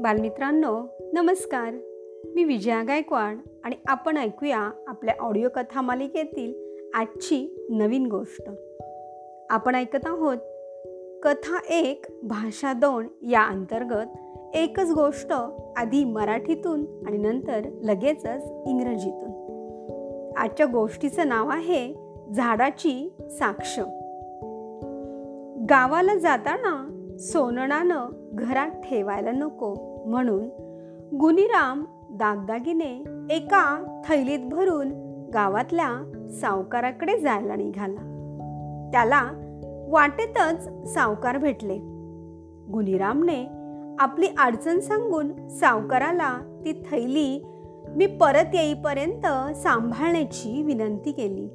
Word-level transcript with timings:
बालमित्रांनो 0.00 0.82
नमस्कार. 1.12 1.74
मी 2.34 2.44
विजया 2.44 2.82
गायकवाड 2.82 3.38
आणि 3.64 3.76
आपण 3.88 4.16
ऐकूया 4.16 4.70
आपल्या 4.86 5.14
ऑडिओ 5.20 5.48
कथा 5.54 5.80
मालिकेतील 5.80 6.54
आजची 6.94 7.66
नवीन 7.70 8.06
गोष्ट. 8.06 8.50
आपण 9.50 9.74
ऐकत 9.74 10.06
आहोत 10.06 10.36
कथा 11.22 11.58
एक 11.70 12.04
भाषा 12.22 12.72
दोन 12.72 13.08
या 13.22 13.42
अंतर्गत 13.42 14.06
एकच 14.54 14.90
गोष्ट 14.90 15.32
आधी 15.76 16.04
मराठीतून 16.04 16.84
आणि 17.06 17.18
नंतर 17.18 17.60
लगेचच 17.82 18.42
इंग्रजीतून. 18.66 19.32
आजच्या 20.36 20.66
गोष्टीचं 20.66 21.28
नाव 21.28 21.48
आहे 21.48 21.94
झाडाची 22.32 23.12
साक्ष. 23.30 23.78
गावाला 25.70 26.18
जाताना 26.18 26.94
सोनणानं 27.18 28.06
घरात 28.32 28.70
ठेवायला 28.70 29.30
नको. 29.30 29.87
म्हणून 30.08 30.48
गुनीराम 31.16 31.84
दागदागिने 32.10 33.04
एका 33.30 34.00
थैलीत 34.08 34.38
भरून 34.50 34.88
गावातल्या 35.34 36.12
सावकाराकडे 36.40 37.18
जायला 37.18 37.56
निघाला. 37.56 38.00
त्याला 38.92 39.22
वाटेतच 39.88 40.88
सावकार 40.94 41.38
भेटले. 41.38 41.78
गुनीरामने 42.72 43.46
आपली 43.98 44.26
अडचण 44.38 44.80
सांगून 44.80 45.48
सावकाराला 45.48 46.60
ती 46.64 46.72
थैली 46.72 47.46
मी 47.96 48.06
परत 48.06 48.54
येईपर्यंत 48.54 49.54
सांभाळण्याची 49.56 50.62
विनंती 50.62 51.12
केली. 51.12 51.48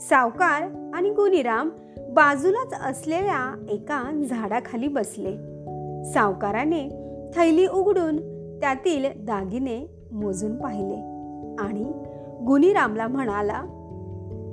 सावकार 0.00 0.90
आणि 0.94 1.10
गुनीराम 1.10 1.70
बाजूलाच 2.10 2.80
असलेल्या 2.90 3.66
एका 3.68 4.22
झाडाखाली 4.30 4.88
बसले. 4.88 5.36
सावकाराने 6.12 7.03
थैली 7.36 7.66
उघडून 7.66 8.16
त्यातील 8.60 9.06
दागिने 9.16 10.08
मोजून 10.12 10.62
पाहिले. 10.62 10.96
आणि 11.58 11.92
गुनीरामला 12.44 13.06
म्हणाला 13.08 13.62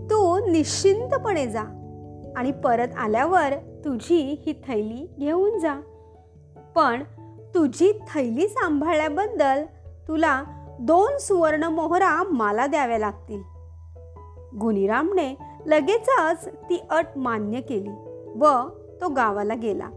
तू 0.09 0.49
निश्चिंतपणे 0.49 1.47
जा 1.47 1.61
आणि 2.35 2.51
परत 2.51 2.87
आल्यावर 2.97 3.53
तुझी 3.85 4.43
ही 4.45 4.53
थैली 4.67 5.13
घेऊन 5.19 5.59
जा. 5.59 5.81
पण 6.75 7.03
तुझी 7.55 7.91
थैली 7.91 8.47
सांभाळल्याबद्दल 8.47 9.63
तुला 10.07 10.43
दोन 10.79 11.17
सुवर्ण 11.17 11.63
मोहरा 11.63 12.23
मला 12.23 12.67
द्याव्या 12.67 12.97
लागतील. 12.97 13.41
गुनीरामने 14.57 15.37
लगेचच 15.65 16.47
ती 16.69 16.83
अट 16.89 17.05
मान्य 17.15 17.61
केली 17.61 17.89
व 18.39 18.47
तो 19.01 19.09
गावाला 19.09 19.53
गेला. 19.53 19.89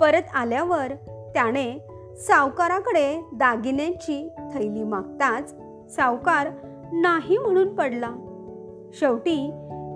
परत 0.00 0.22
आल्यावर 0.34 0.92
त्याने 1.34 1.86
सावकाराकडे 2.16 3.20
दागिन्यांची 3.32 4.28
थैली 4.54 4.84
मागताच 4.84 5.54
सावकार 5.94 6.48
नाही 6.92 7.38
म्हणून 7.38 7.74
पडला. 7.74 8.10
शेवटी 8.94 9.50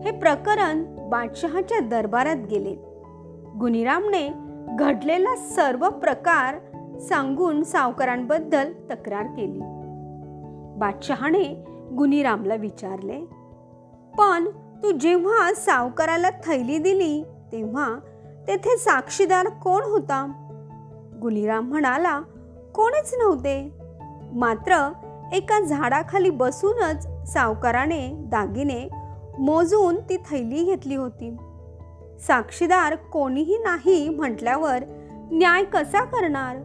हे 0.04 0.10
प्रकरण 0.10 0.84
बादशहाच्या 1.08 1.78
दरबारात 1.80 2.36
गेले. 2.50 2.74
गुनीरामने 3.60 4.28
घडलेला 4.78 5.36
सर्व 5.36 5.88
प्रकार 5.88 6.58
सांगून 6.98 7.62
सावकारांबद्दल 7.62 8.72
तक्रार 8.90 9.22
केली. 9.22 9.60
बादशहाने 10.78 11.64
गुनीरामला 11.98 12.54
विचारले 12.54 13.18
पण 14.18 14.48
तू 14.82 14.90
जेव्हा 14.90 15.54
सावकाराला 15.54 16.30
थैली 16.30 16.78
दिली 16.78 17.24
तेव्हा 17.52 17.94
तेथे 18.48 18.76
साक्षीदार 18.76 19.48
कोण 19.48 19.82
होता? 19.82 20.45
गुलीराम 21.22 21.68
म्हणाला 21.68 22.20
कोणीच 22.74 23.14
नव्हते. 23.18 23.72
मात्र 24.32 24.92
एका 25.32 25.60
झाडाखाली 25.60 26.30
बसूनच 26.30 27.06
सावकाराने 27.32 28.08
दागिने 28.08 28.88
मोजून 29.38 29.96
ती 29.96 30.16
थैली 30.16 30.64
घेतली 30.64 30.94
होती. 30.94 31.36
साक्षीदार 32.26 32.94
कोणीही 32.94 33.58
नाही 33.58 34.08
म्हटल्यावर 34.08 34.78
न्याय 35.32 35.64
कसा 35.64 36.04
करणार? 36.04 36.56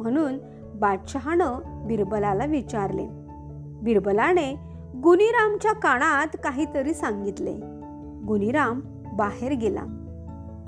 म्हणून 0.00 0.38
बादशहानं 0.74 1.58
बिरबलाला 1.86 2.44
विचारले. 2.44 3.06
बिरबलाने 3.82 4.54
गुनीरामच्या 5.02 5.72
कानात 5.72 6.36
काहीतरी 6.44 6.94
सांगितले. 6.94 7.54
गुनीराम 8.26 8.80
बाहेर 9.12 9.52
गेला. 9.52 9.82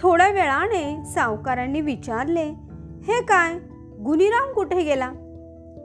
थोड्या 0.01 0.29
वेळाने 0.29 1.05
सावकारांनी 1.05 1.81
विचारले 1.81 2.64
हे 3.07 3.21
काय? 3.21 3.59
गुनीराम 4.05 4.53
कुठे 4.53 4.83
गेला? 4.83 5.13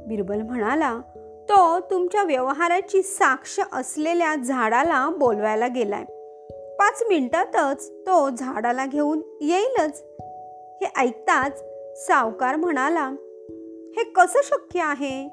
बिरबल 0.07 0.41
म्हणाला 0.41 0.99
तो 1.49 1.79
तुमच्या 1.79 2.23
व्यवहाराची 2.23 3.01
साक्ष 3.01 3.59
असलेल्या 3.73 4.35
झाडाला 4.35 5.09
बोलवायला 5.09 5.67
गेलाय. 5.67 6.03
पाच 6.79 7.03
मिनिटातच 7.09 7.91
तो 7.91 8.29
झाडाला 8.29 8.85
घेऊन 8.85 9.21
येईलच. 9.41 10.03
हे 10.81 10.85
ऐकताच 10.97 11.63
सावकार 12.07 12.55
म्हणाला 12.55 13.05
हे 13.97 14.03
कसं 14.03 14.39
शक्य 14.43 14.81
आहे? 14.81 15.29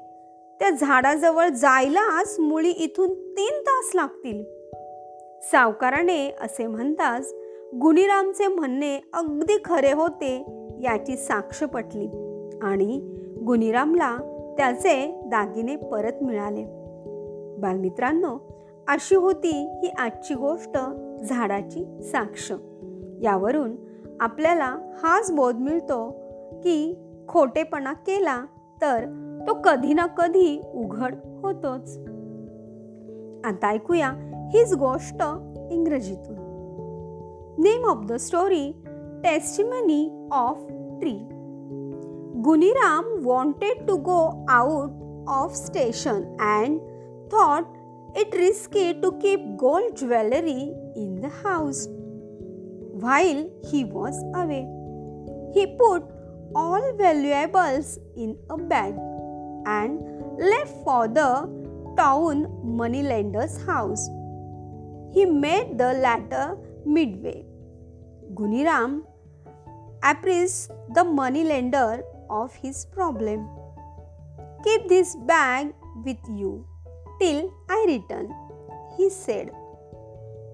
त्या 0.59 0.69
झाडाजवळ 0.69 1.47
जायलाच 1.47 2.39
मुळी 2.39 2.69
इथून 2.69 3.13
तीन 3.13 3.61
तास 3.61 3.91
लागतील. 3.95 4.43
सावकाराने 5.43 6.35
असे 6.41 6.67
म्हणताच 6.67 7.33
गुणीरामचे 7.81 8.47
म्हणणे 8.47 8.99
अगदी 9.13 9.57
खरे 9.65 9.91
होते. 9.91 10.53
याची 10.81 11.17
साक्ष 11.17 11.63
पटली 11.63 12.07
आणि 12.61 13.01
गुनीरामला 13.45 14.17
त्याचे 14.57 15.21
दागिने 15.25 15.75
परत 15.75 16.23
मिळाले. 16.23 16.63
बालमित्रांनो 17.59 18.37
अशी 18.87 19.15
होती 19.15 19.79
ही 19.83 19.87
आजची 19.87 20.33
गोष्ट 20.33 20.77
झाडाची 21.23 22.01
साक्ष. 22.01 22.51
यावरून 23.21 23.75
आपल्याला 24.19 24.75
हाच 25.03 25.31
बोध 25.31 25.55
मिळतो 25.55 26.09
की 26.63 26.95
खोटेपणा 27.27 27.93
केला 27.93 28.45
तर 28.81 29.05
तो 29.47 29.53
कधी 29.53 29.93
ना 29.93 30.05
कधी 30.05 30.61
उघड 30.73 31.15
होतोच. 31.41 31.97
आता 33.43 33.67
ऐकूया 33.67 34.09
हीच 34.53 34.73
गोष्ट 34.73 35.23
इंग्रजीतून. 35.71 36.35
Name 37.57 37.85
of 37.85 38.05
the 38.07 38.13
story 38.13 38.73
testimony 39.23 40.11
of 40.31 40.57
tree. 41.01 41.25
Guniram 42.45 43.21
wanted 43.21 43.87
to 43.87 43.97
go 43.99 44.45
out 44.47 44.91
of 45.27 45.55
station 45.55 46.35
and 46.39 46.79
thought 47.29 47.67
it 48.15 48.33
risky 48.33 48.93
to 49.01 49.11
keep 49.19 49.39
gold 49.57 49.97
jewelry 49.97 50.73
in 50.95 51.19
the 51.21 51.29
house 51.29 51.87
while 51.89 53.49
he 53.69 53.83
was 53.83 54.15
away. 54.35 54.65
He 55.53 55.65
put 55.77 56.03
all 56.55 56.93
valuables 56.97 57.99
in 58.15 58.37
a 58.49 58.57
bag 58.57 58.95
and 59.65 59.99
left 60.39 60.73
for 60.83 61.07
the 61.07 61.49
town 61.97 62.47
moneylender's 62.63 63.61
house. 63.65 64.07
He 65.11 65.25
met 65.25 65.77
the 65.77 65.93
latter 65.93 66.57
midway 66.85 67.45
Guniram 68.33 69.03
apprised 70.03 70.71
the 70.93 71.03
moneylender 71.03 72.03
of 72.29 72.53
his 72.55 72.85
problem. 72.85 73.47
Keep 74.63 74.89
this 74.89 75.15
bag 75.15 75.73
with 76.05 76.17
you 76.29 76.65
till 77.19 77.51
I 77.69 77.85
return, 77.87 78.33
he 78.97 79.09
said. 79.09 79.51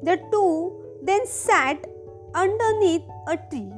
The 0.04 0.18
two 0.32 0.74
then 1.02 1.26
sat 1.26 1.86
underneath 2.36 3.04
a 3.28 3.38
tree 3.38 3.72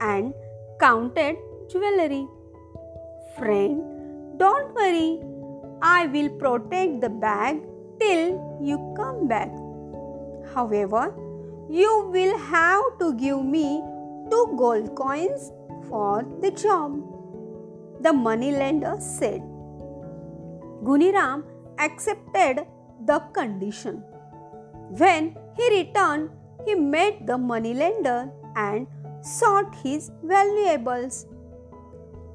and 0.00 0.34
counted 0.80 1.36
jewelry. 1.70 2.26
Friend, 3.36 3.82
don't 4.38 4.74
worry, 4.74 5.20
I 5.80 6.06
will 6.06 6.30
protect 6.30 7.00
the 7.00 7.08
bag 7.08 7.62
till 8.00 8.58
you 8.60 8.94
come 8.96 9.28
back. 9.28 9.50
However, 10.54 11.14
you 11.68 12.08
will 12.12 12.38
have 12.38 12.98
to 12.98 13.14
give 13.14 13.44
me 13.44 13.82
two 14.30 14.54
gold 14.56 14.94
coins 14.94 15.52
for 15.88 16.24
the 16.40 16.50
job. 16.50 16.98
The 18.00 18.12
moneylender 18.12 18.96
said. 19.00 19.42
Guniram 20.82 21.44
accepted 21.78 22.66
the 23.04 23.18
condition. 23.32 24.02
When 24.96 25.36
he 25.56 25.78
returned, 25.78 26.30
he 26.64 26.74
met 26.74 27.26
the 27.26 27.36
moneylender 27.36 28.30
and 28.56 28.86
sought 29.22 29.74
his 29.82 30.10
valuables. 30.22 31.26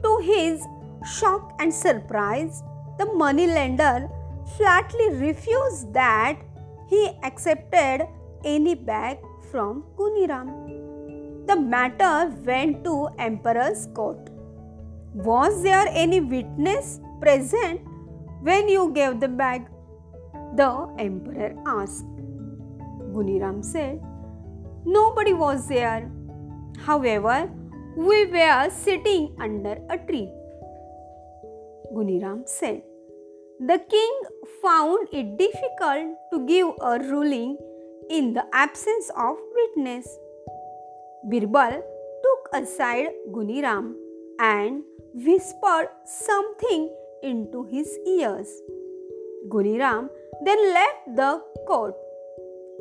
To 0.03 0.17
his 0.21 0.63
shock 1.05 1.53
and 1.59 1.73
surprise, 1.73 2.61
the 2.99 3.05
moneylender 3.05 4.09
flatly 4.57 5.09
refused 5.15 5.93
that 5.93 6.37
he 6.87 7.11
accepted 7.23 8.07
any 8.43 8.75
bag 8.75 9.17
from 9.51 9.83
Kuniram. 9.97 10.47
The 11.47 11.55
matter 11.55 12.33
went 12.45 12.83
to 12.83 13.09
Emperor's 13.19 13.87
court. 13.93 14.29
Was 15.13 15.61
there 15.61 15.87
any 15.89 16.19
witness 16.19 16.99
present 17.21 17.81
when 18.41 18.67
you 18.67 18.91
gave 18.93 19.19
the 19.19 19.27
bag? 19.27 19.67
The 20.55 20.87
emperor 20.99 21.55
asked. 21.65 22.05
Guniram 23.13 23.63
said, 23.63 24.01
Nobody 24.85 25.33
was 25.33 25.67
there. 25.67 26.11
However, 26.85 27.49
we 27.95 28.25
were 28.25 28.69
sitting 28.69 29.35
under 29.39 29.77
a 29.89 29.97
tree. 29.97 30.29
Guniram 31.93 32.47
said, 32.47 32.81
The 33.59 33.77
king 33.77 34.13
found 34.61 35.07
it 35.11 35.37
difficult 35.37 36.17
to 36.31 36.45
give 36.47 36.69
a 36.81 36.99
ruling 36.99 37.57
in 38.09 38.33
the 38.33 38.45
absence 38.53 39.09
of 39.15 39.37
witness. 39.55 40.07
Birbal 41.29 41.81
took 42.23 42.49
aside 42.53 43.09
Guniram 43.31 43.95
and 44.39 44.83
whispered 45.13 45.89
something 46.05 46.89
into 47.21 47.63
his 47.65 47.87
ears. 48.07 48.49
Guniram 49.49 50.09
then 50.43 50.73
left 50.73 51.15
the 51.15 51.41
court. 51.67 51.95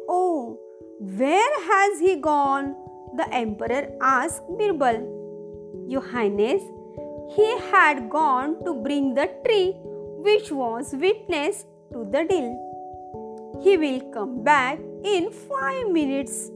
Oh, 0.09 0.59
where 0.99 1.55
has 1.71 2.01
he 2.01 2.17
gone? 2.17 2.75
The 3.17 3.29
emperor 3.35 3.89
asked 4.01 4.43
Birbal. 4.59 5.21
Your 5.89 6.01
Highness, 6.01 6.63
he 7.35 7.59
had 7.71 8.09
gone 8.09 8.65
to 8.65 8.75
bring 8.75 9.15
the 9.15 9.29
tree 9.45 9.75
which 10.27 10.51
was 10.51 10.95
witness 10.95 11.65
to 11.93 12.05
the 12.11 12.25
deal. 12.25 13.61
He 13.63 13.77
will 13.77 14.01
come 14.13 14.43
back 14.43 14.79
in 15.05 15.31
five 15.31 15.89
minutes, 15.91 16.51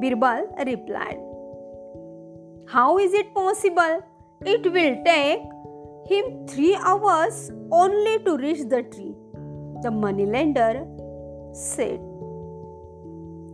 Birbal 0.00 0.46
replied. 0.66 1.18
How 2.68 2.98
is 2.98 3.12
it 3.12 3.32
possible? 3.34 4.00
It 4.44 4.70
will 4.72 5.02
take 5.04 5.40
him 6.08 6.46
three 6.46 6.76
hours 6.76 7.50
only 7.70 8.18
to 8.24 8.36
reach 8.36 8.68
the 8.68 8.82
tree, 8.82 9.14
the 9.82 9.90
moneylender 9.90 10.86
said. 11.52 12.00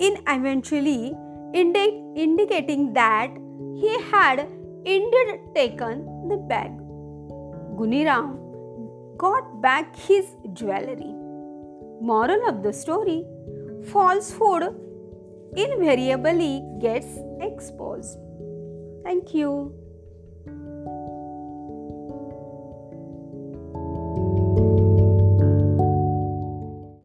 In 0.01 0.19
eventually 0.27 1.15
indi- 1.55 2.05
indicating 2.17 2.93
that 2.95 3.31
he 3.75 3.97
had 4.11 4.49
indeed 4.85 5.41
taken 5.55 6.29
the 6.29 6.37
bag. 6.37 6.73
Guniram 7.77 8.39
got 9.17 9.61
back 9.63 9.97
his 9.97 10.37
jewelry. 10.53 11.15
Moral 12.01 12.49
of 12.49 12.63
the 12.63 12.73
story 12.73 13.25
falsehood 13.85 14.75
invariably 15.57 16.63
gets 16.81 17.07
exposed. 17.41 18.19
Thank 19.05 19.35
you. 19.35 19.82